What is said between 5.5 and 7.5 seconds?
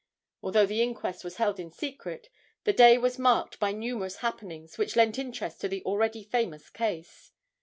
to the already famous case.